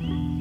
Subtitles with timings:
[0.00, 0.33] Mm-hmm.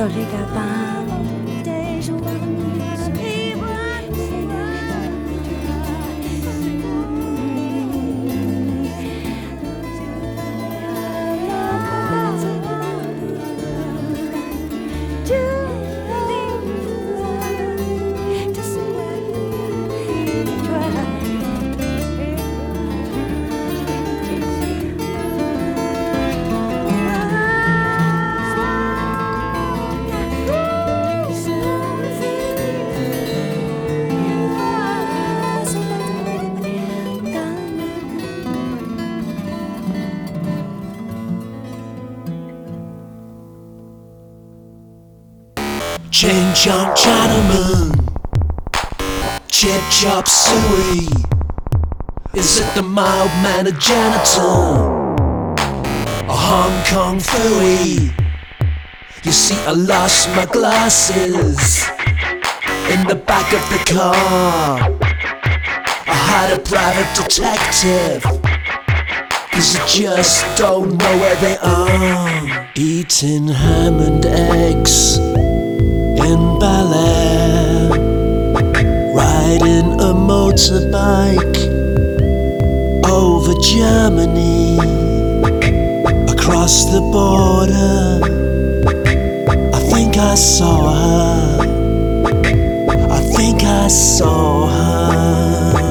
[0.00, 0.97] จวัสดีค่ะป้า
[52.78, 54.40] the mild mannered janitor?
[56.28, 58.14] A Hong Kong Phooey
[59.24, 61.58] You see I lost my glasses
[62.94, 64.78] In the back of the car.
[66.06, 68.22] I had a private detective.
[69.50, 72.70] Cause I just don't know where they are.
[72.76, 77.88] Eating ham and eggs in ballet,
[79.12, 81.67] riding a motorbike
[83.48, 84.78] over Germany
[86.30, 88.20] across the border.
[89.74, 91.58] I think I saw her.
[93.10, 95.82] I think I saw her.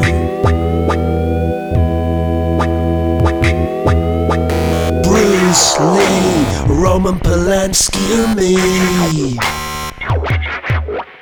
[5.04, 9.38] Bruce Lee, Roman Polanski, and me.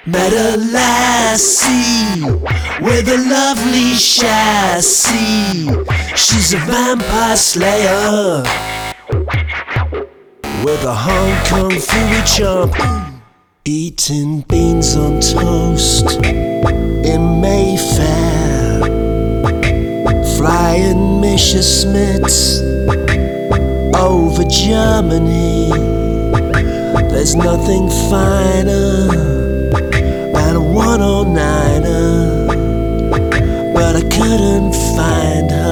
[0.08, 2.22] Met a lassie
[2.82, 5.85] with a lovely chassis.
[6.16, 8.42] She's a vampire slayer
[10.64, 12.74] with a Hong Kong Fury chump.
[13.66, 18.80] Eating beans on toast in Mayfair.
[20.38, 22.62] Flying Messerschmitts
[23.94, 25.70] over Germany.
[27.10, 29.08] There's nothing finer
[30.34, 32.48] than a 109er,
[33.74, 35.65] but I couldn't find her.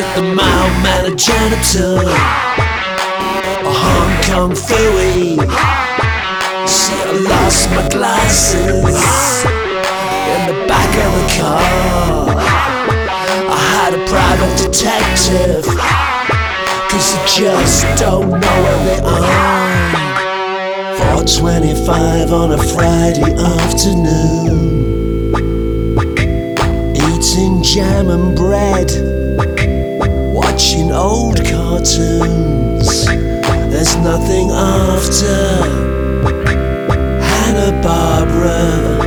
[0.00, 2.00] It the mild mannered janitor?
[2.00, 5.36] A Hong Kong Phooey?
[6.66, 8.64] See, I lost my glasses
[10.32, 12.32] in the back of the car.
[13.52, 15.66] I had a private detective,
[16.88, 19.68] cause I just don't know where they are.
[20.96, 24.60] 425 on a Friday afternoon.
[26.96, 29.19] Eating jam and bread,
[30.70, 33.04] watching old cartoons.
[33.04, 35.64] There's nothing after.
[37.20, 38.99] Hanna-Barbera,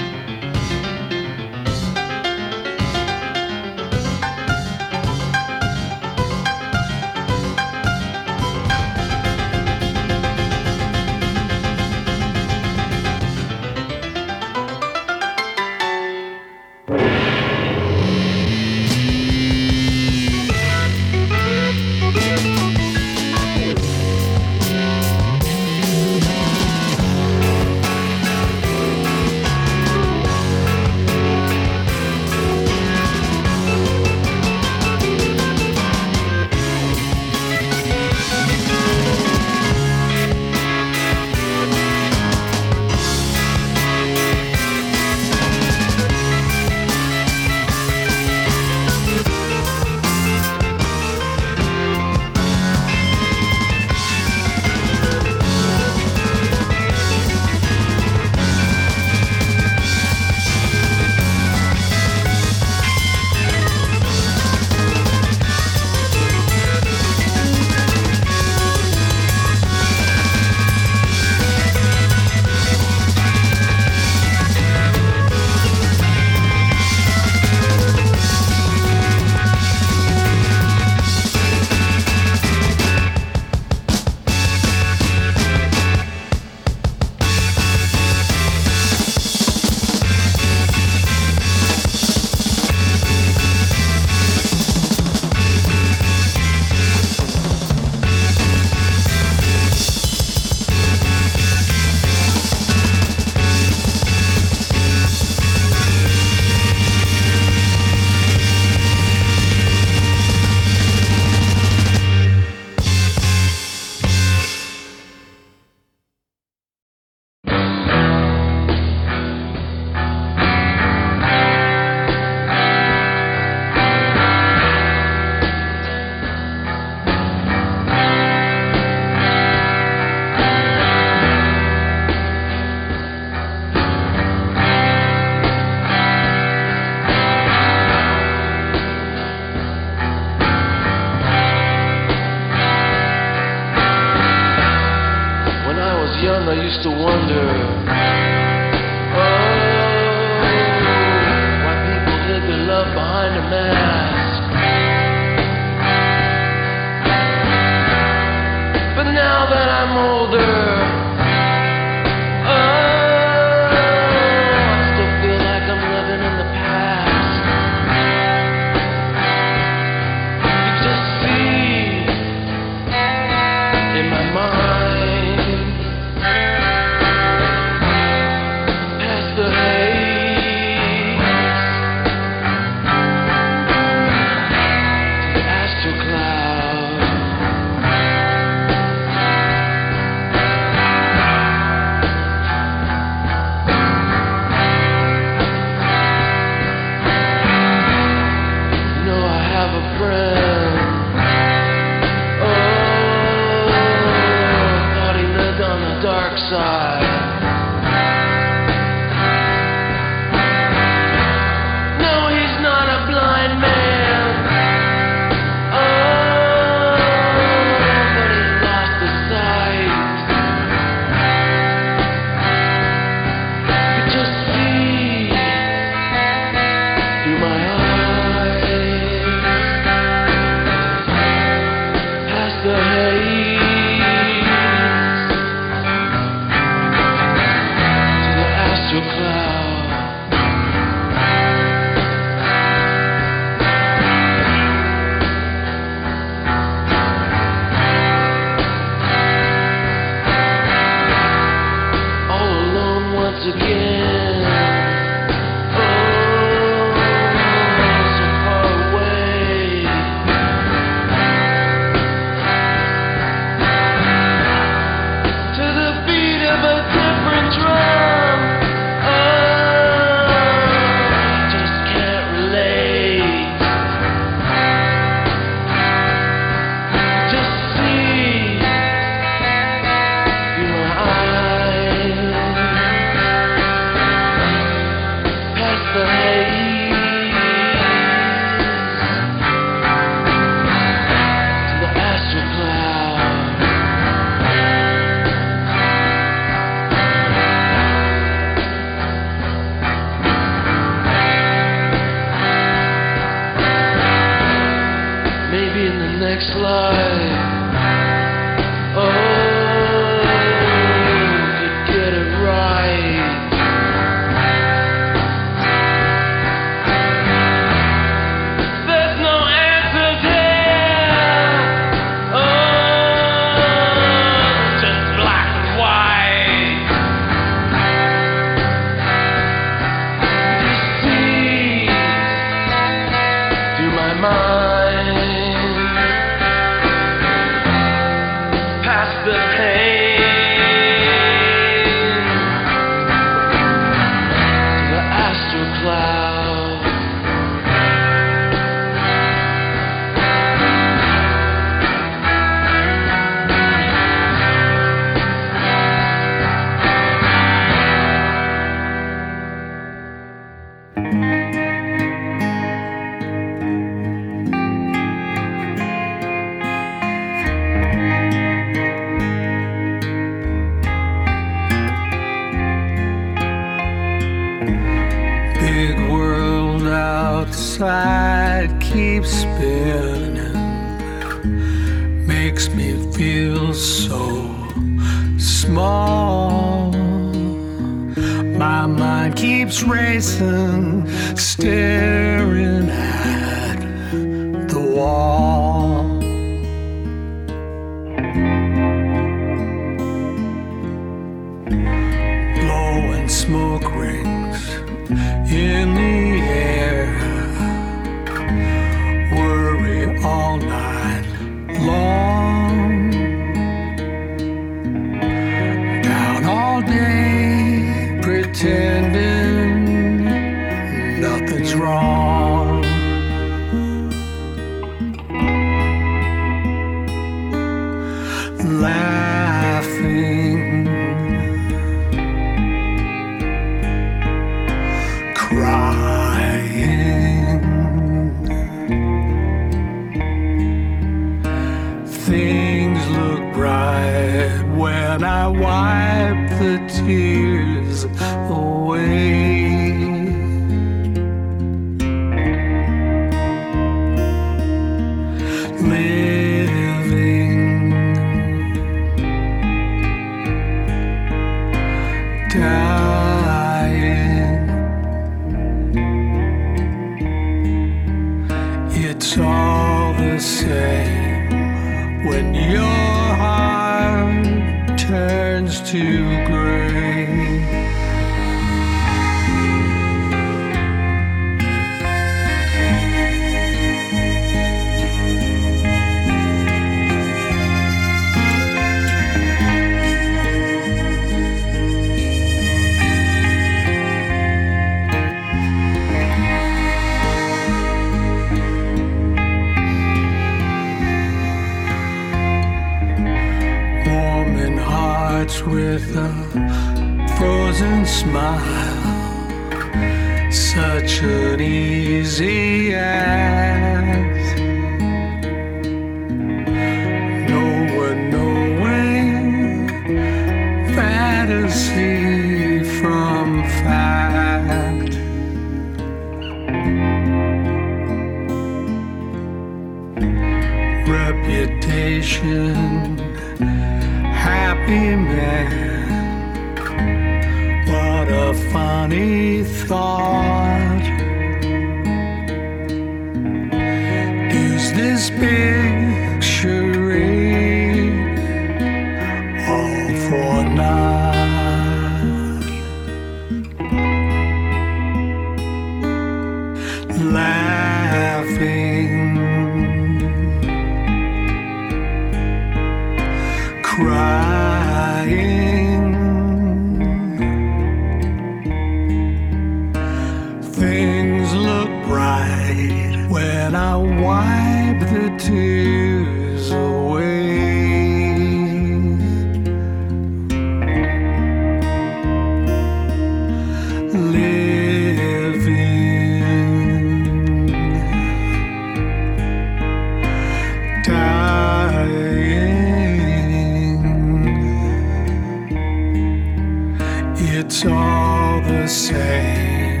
[598.14, 600.00] all the same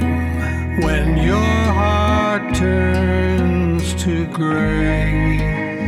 [0.84, 5.83] when your heart turns to gray.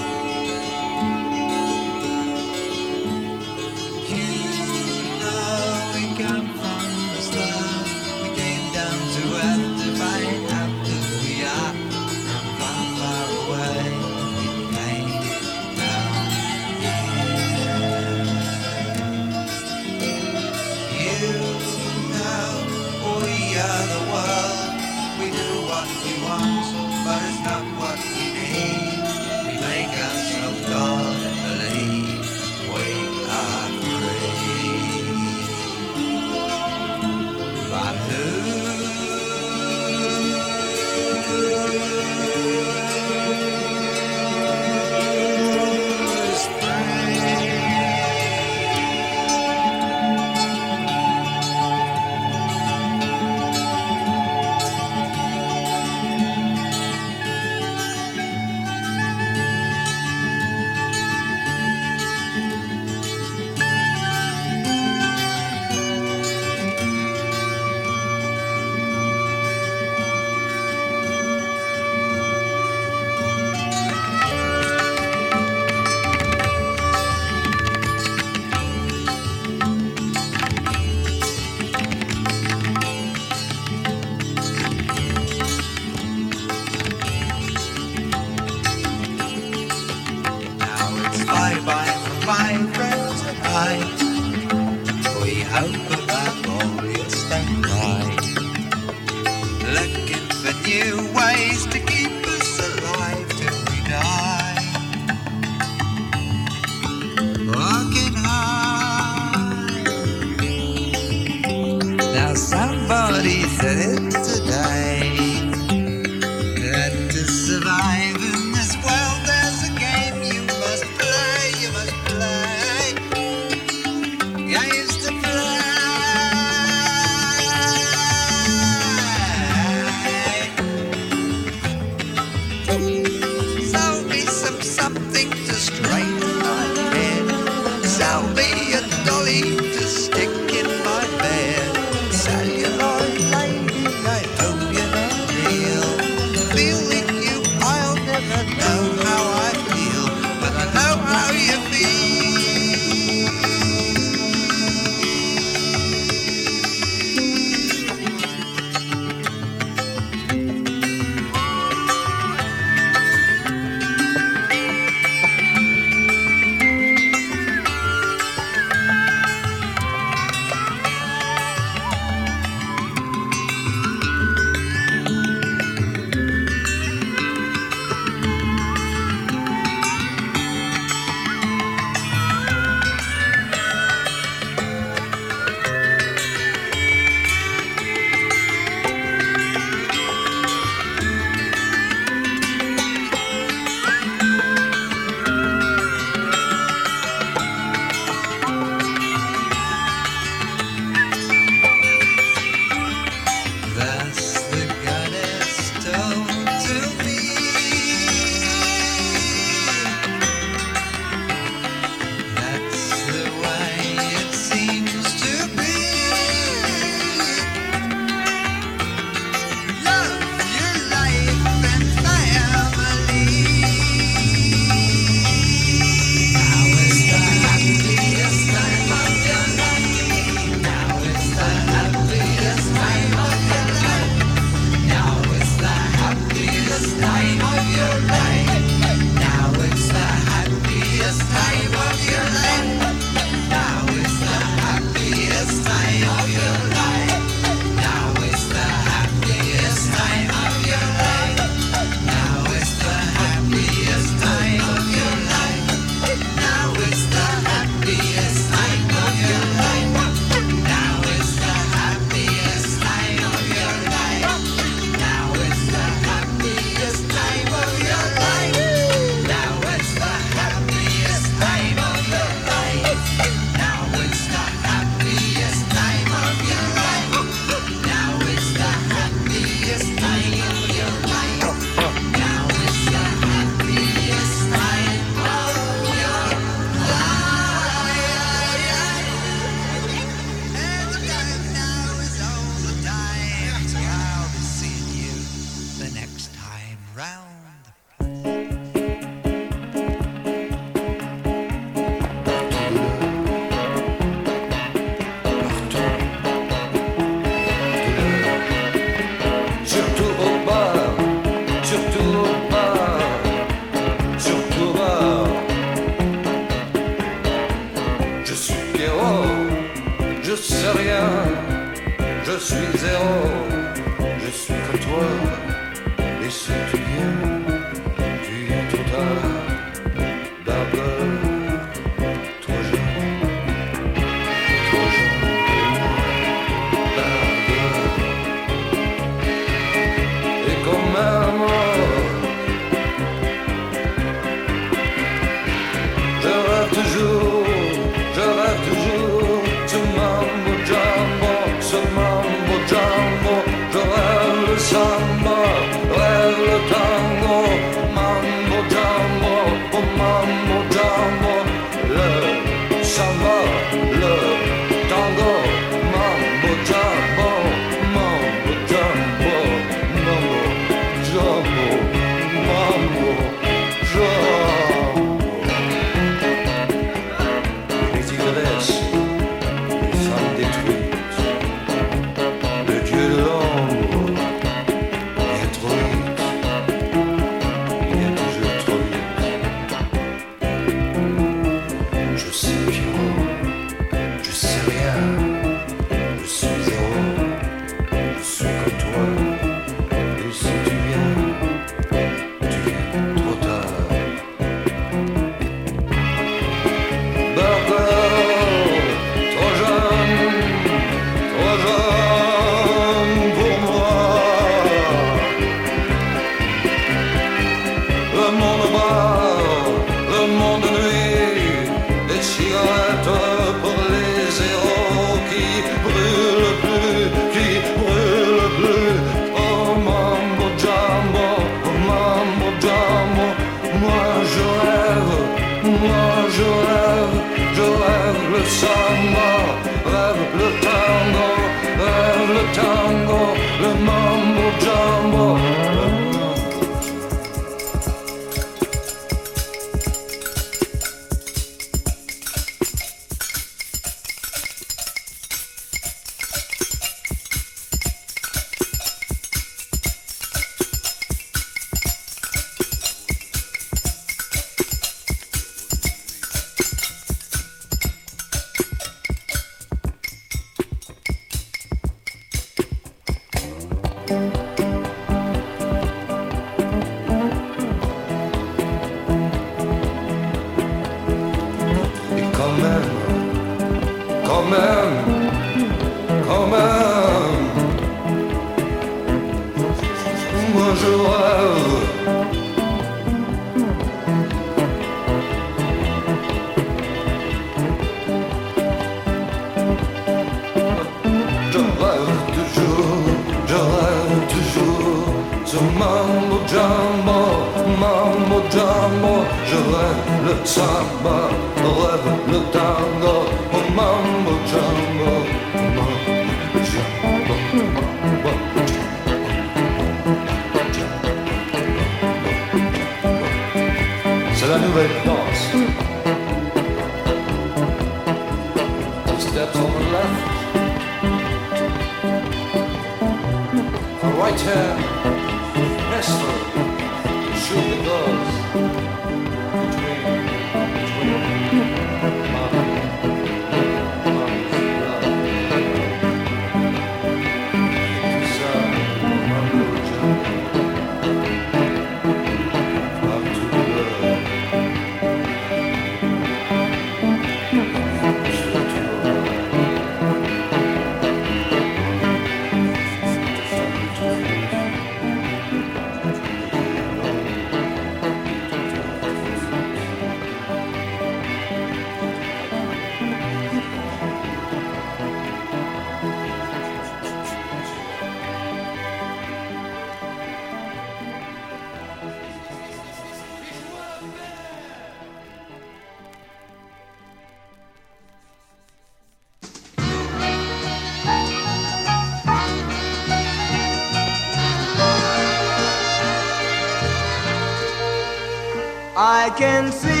[599.37, 600.00] Can see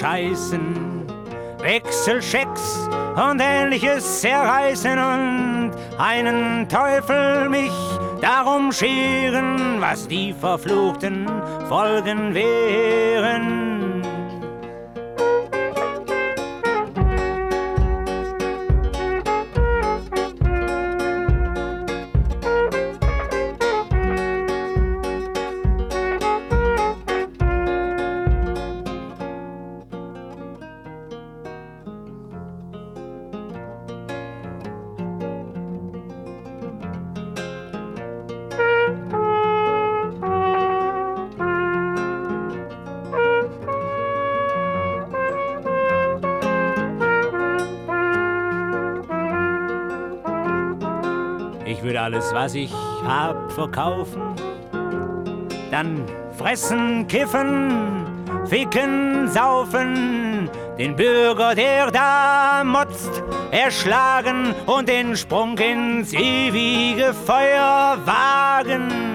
[0.00, 1.04] scheißen,
[1.60, 7.72] Wechselschecks und ähnliches zerreißen und einen Teufel mich
[8.22, 11.26] darum scheren, was die verfluchten
[11.68, 13.59] Folgen wären.
[52.40, 52.72] Was ich
[53.06, 54.22] hab, verkaufen.
[55.70, 56.06] Dann
[56.38, 57.70] fressen, kiffen,
[58.46, 60.48] ficken, saufen.
[60.78, 69.09] Den Bürger, der da motzt, erschlagen und den Sprung ins ewige Feuer wagen.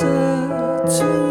[0.00, 1.29] To.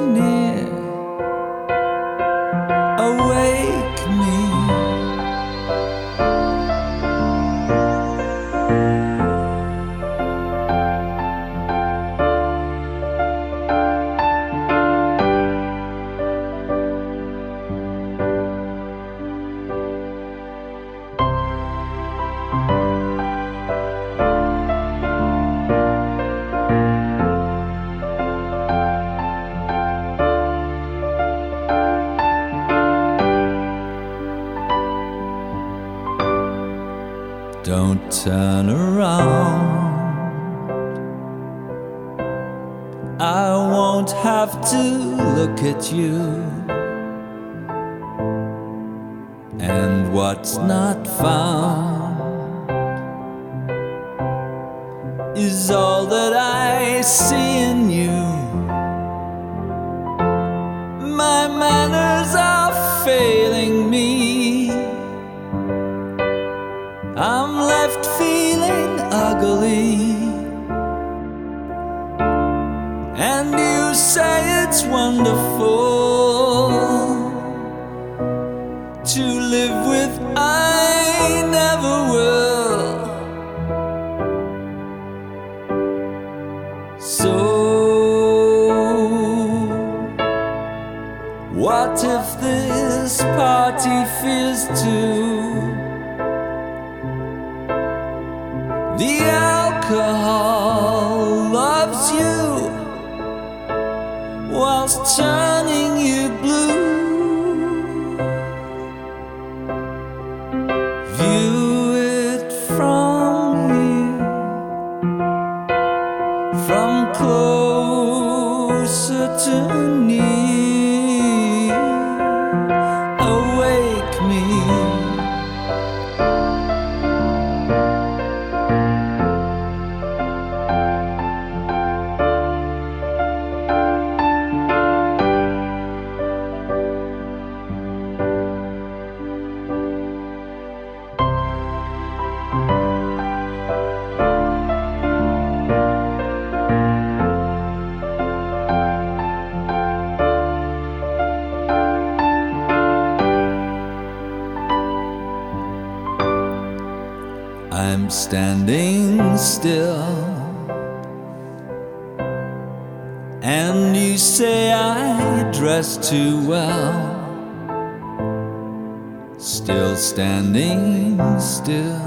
[169.40, 172.02] still standing still.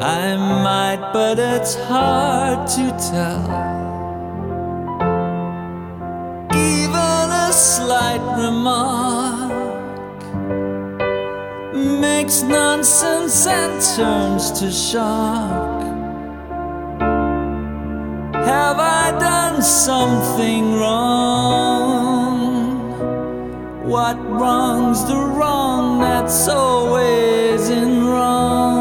[0.00, 3.46] I might, but it's hard to tell.
[6.52, 9.52] Even a slight remark
[12.00, 15.69] makes nonsense and turns to shock.
[19.62, 22.40] something wrong.
[23.84, 28.79] What wrong's the wrong that's always in wrong?